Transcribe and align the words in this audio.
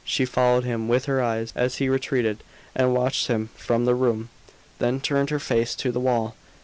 She 0.03 0.25
followed 0.25 0.63
him 0.63 0.87
with 0.87 1.05
her 1.05 1.21
eyes 1.21 1.53
as 1.55 1.75
he 1.75 1.87
retreated, 1.87 2.39
and 2.73 2.95
watched 2.95 3.27
him 3.27 3.51
from 3.55 3.85
the 3.85 3.93
room: 3.93 4.29
then 4.79 4.99
turned 4.99 5.29
her 5.29 5.37
face 5.37 5.75
to 5.75 5.91
the 5.91 5.99
wall. 5.99 6.35